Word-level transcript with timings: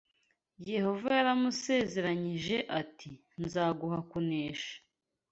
Yehova 0.71 1.07
yaramusezeranyije 1.17 2.57
ati 2.81 3.09
nzaguha 3.43 3.99
kunesha 4.09 4.73